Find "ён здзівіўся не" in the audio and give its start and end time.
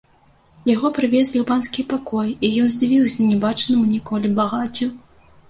2.63-3.37